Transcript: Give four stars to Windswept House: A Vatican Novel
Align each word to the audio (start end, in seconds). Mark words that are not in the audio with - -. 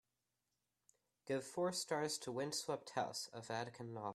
Give 1.27 1.43
four 1.43 1.71
stars 1.71 2.17
to 2.17 2.31
Windswept 2.31 2.89
House: 2.95 3.29
A 3.33 3.41
Vatican 3.41 3.93
Novel 3.93 4.09